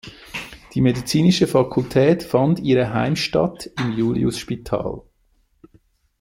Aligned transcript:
Die 0.73 0.81
Medizinische 0.81 1.45
Fakultät 1.45 2.23
fand 2.23 2.59
ihre 2.59 2.91
Heimstatt 2.91 3.69
im 3.79 3.91
Juliusspital. 3.95 5.03